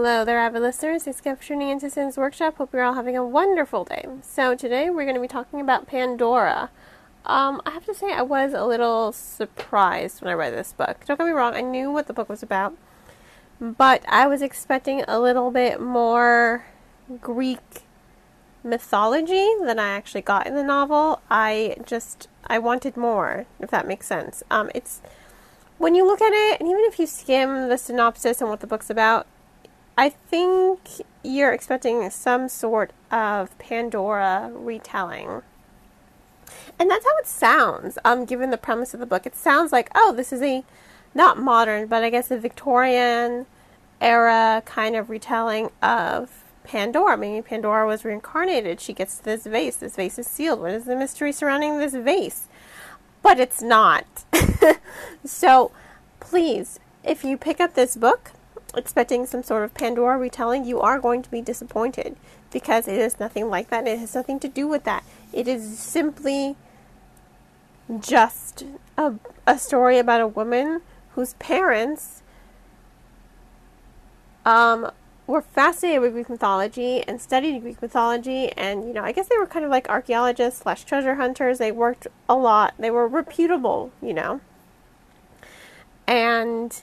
[0.00, 1.08] Hello there, avid listeners.
[1.08, 2.58] Again for tuning into Cyn's Workshop.
[2.58, 4.06] Hope you're all having a wonderful day.
[4.22, 6.70] So today we're going to be talking about Pandora.
[7.26, 11.04] Um, I have to say I was a little surprised when I read this book.
[11.04, 12.76] Don't get me wrong, I knew what the book was about,
[13.60, 16.66] but I was expecting a little bit more
[17.20, 17.82] Greek
[18.62, 21.22] mythology than I actually got in the novel.
[21.28, 24.44] I just I wanted more, if that makes sense.
[24.48, 25.00] Um, it's
[25.76, 28.68] when you look at it, and even if you skim the synopsis and what the
[28.68, 29.26] book's about,
[29.98, 30.78] I think
[31.24, 35.42] you're expecting some sort of Pandora retelling.
[36.78, 39.26] And that's how it sounds, um, given the premise of the book.
[39.26, 40.62] It sounds like, oh, this is a
[41.16, 43.46] not modern, but I guess a Victorian
[44.00, 47.16] era kind of retelling of Pandora.
[47.16, 48.80] Maybe Pandora was reincarnated.
[48.80, 49.78] She gets this vase.
[49.78, 50.60] This vase is sealed.
[50.60, 52.46] What is the mystery surrounding this vase?
[53.20, 54.06] But it's not.
[55.24, 55.72] so
[56.20, 58.30] please, if you pick up this book
[58.76, 62.16] expecting some sort of Pandora retelling, you are going to be disappointed
[62.50, 63.80] because it is nothing like that.
[63.80, 65.04] and It has nothing to do with that.
[65.32, 66.56] It is simply
[68.00, 68.64] just
[68.96, 69.14] a,
[69.46, 72.22] a story about a woman whose parents
[74.44, 74.90] um,
[75.26, 79.36] were fascinated with Greek mythology and studied Greek mythology, and you know, I guess they
[79.36, 81.58] were kind of like archaeologists slash treasure hunters.
[81.58, 82.74] They worked a lot.
[82.78, 84.40] They were reputable, you know,
[86.06, 86.82] and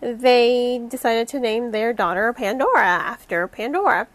[0.00, 4.08] they decided to name their daughter Pandora after Pandora,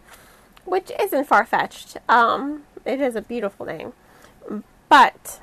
[0.66, 1.98] which isn't far fetched.
[2.10, 3.94] Um, it is a beautiful name,
[4.90, 5.40] but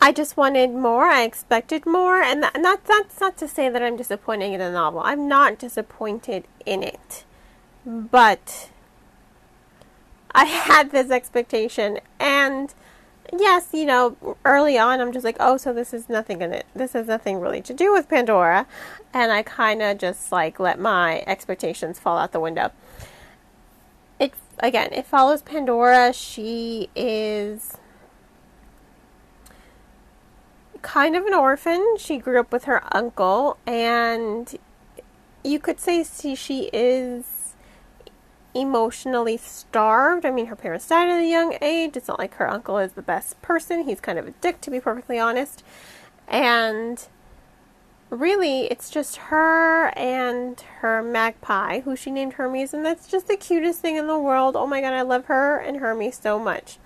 [0.00, 1.06] I just wanted more.
[1.06, 5.00] I expected more, and that, that's not to say that I'm disappointed in the novel.
[5.04, 7.24] I'm not disappointed in it,
[7.84, 8.70] but
[10.32, 12.74] I had this expectation, and
[13.36, 16.66] yes, you know, early on, I'm just like, oh, so this is nothing in it.
[16.74, 18.66] This has nothing really to do with Pandora,
[19.12, 22.70] and I kind of just like let my expectations fall out the window.
[24.18, 26.12] It again, it follows Pandora.
[26.12, 27.76] She is
[30.82, 31.96] kind of an orphan.
[31.98, 34.56] She grew up with her uncle, and
[35.44, 37.37] you could say she, she is
[38.54, 40.24] emotionally starved.
[40.24, 41.96] I mean, her parents died at a young age.
[41.96, 43.84] It's not like her uncle is the best person.
[43.84, 45.62] He's kind of a dick, to be perfectly honest.
[46.26, 47.06] And
[48.10, 53.36] really, it's just her and her magpie, who she named Hermes, and that's just the
[53.36, 54.56] cutest thing in the world.
[54.56, 56.78] Oh my god, I love her and Hermes so much.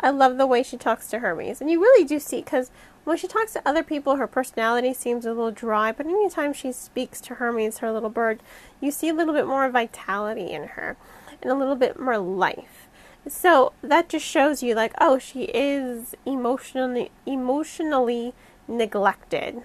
[0.00, 1.60] I love the way she talks to Hermes.
[1.60, 2.70] And you really do see, because
[3.04, 6.72] when she talks to other people, her personality seems a little dry, but anytime she
[6.72, 8.40] speaks to Hermes, her little bird,
[8.80, 10.96] you see a little bit more vitality in her
[11.40, 12.88] and a little bit more life.
[13.28, 18.34] So that just shows you like, oh, she is emotionally emotionally
[18.68, 19.62] neglected.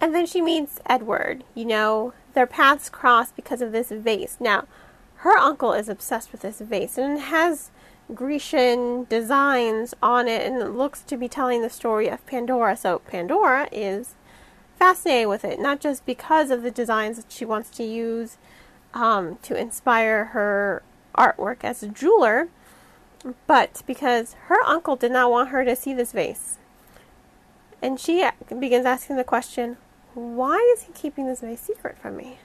[0.00, 1.44] And then she meets Edward.
[1.54, 4.36] You know, their paths cross because of this vase.
[4.40, 4.66] Now,
[5.20, 7.70] her uncle is obsessed with this vase and has
[8.14, 12.74] Grecian designs on it, and it looks to be telling the story of Pandora.
[12.76, 14.14] So Pandora is
[14.78, 18.38] fascinated with it, not just because of the designs that she wants to use
[18.94, 20.82] um, to inspire her
[21.14, 22.48] artwork as a jeweler,
[23.46, 26.56] but because her uncle did not want her to see this vase.
[27.82, 28.26] And she
[28.58, 29.76] begins asking the question,
[30.14, 32.38] why is he keeping this vase secret from me?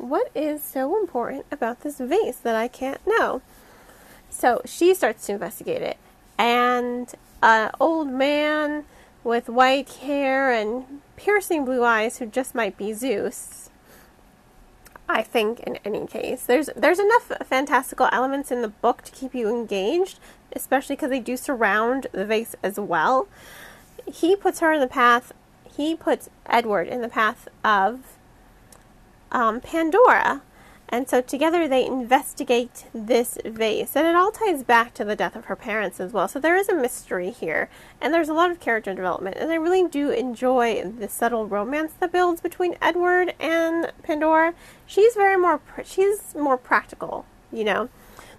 [0.00, 3.42] What is so important about this vase that I can't know?
[4.30, 5.98] So she starts to investigate it,
[6.38, 7.12] and
[7.42, 8.84] an old man
[9.22, 13.68] with white hair and piercing blue eyes, who just might be Zeus.
[15.06, 19.34] I think in any case, there's there's enough fantastical elements in the book to keep
[19.34, 20.18] you engaged,
[20.56, 23.28] especially because they do surround the vase as well.
[24.10, 25.34] He puts her in the path.
[25.76, 28.00] He puts Edward in the path of
[29.32, 30.42] um, Pandora,
[30.92, 33.94] and so together they investigate this vase.
[33.94, 36.26] And it all ties back to the death of her parents as well.
[36.26, 37.70] So there is a mystery here.
[38.00, 39.36] And there's a lot of character development.
[39.38, 44.52] And I really do enjoy the subtle romance that builds between Edward and Pandora.
[44.84, 47.88] She's very more, she's more practical, you know.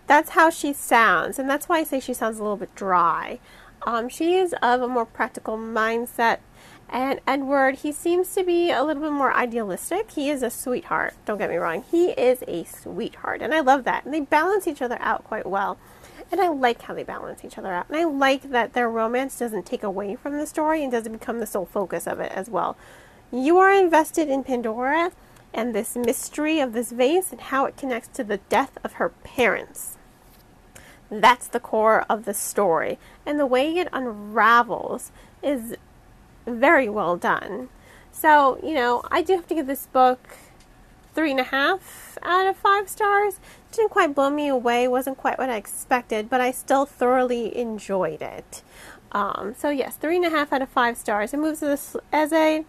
[0.08, 1.40] That's how she sounds.
[1.40, 3.40] And that's why I say she sounds a little bit dry.
[3.84, 6.40] Um, she is of a more practical mindset
[6.92, 10.12] and Edward, he seems to be a little bit more idealistic.
[10.12, 11.86] He is a sweetheart, don't get me wrong.
[11.90, 14.04] He is a sweetheart, and I love that.
[14.04, 15.78] And they balance each other out quite well.
[16.32, 17.88] And I like how they balance each other out.
[17.88, 21.40] And I like that their romance doesn't take away from the story and doesn't become
[21.40, 22.76] the sole focus of it as well.
[23.32, 25.12] You are invested in Pandora
[25.54, 29.10] and this mystery of this vase and how it connects to the death of her
[29.10, 29.98] parents.
[31.10, 32.98] That's the core of the story.
[33.26, 35.12] And the way it unravels
[35.42, 35.76] is
[36.46, 37.70] very well done.
[38.12, 40.38] So, you know, I do have to give this book
[41.14, 43.40] three and a half out of five stars.
[43.72, 48.22] Didn't quite blow me away, wasn't quite what I expected, but I still thoroughly enjoyed
[48.22, 48.62] it.
[49.12, 51.34] Um, so, yes, three and a half out of five stars.
[51.34, 52.66] It moves as a, as a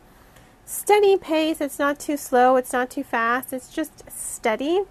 [0.64, 1.60] steady pace.
[1.60, 4.82] It's not too slow, it's not too fast, it's just steady.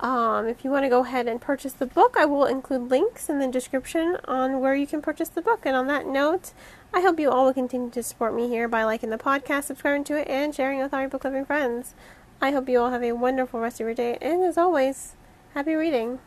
[0.00, 3.28] Um, if you want to go ahead and purchase the book, I will include links
[3.28, 5.62] in the description on where you can purchase the book.
[5.64, 6.52] And on that note,
[6.94, 10.04] I hope you all will continue to support me here by liking the podcast, subscribing
[10.04, 11.94] to it, and sharing with all your book loving friends.
[12.40, 15.16] I hope you all have a wonderful rest of your day, and as always,
[15.54, 16.20] happy reading.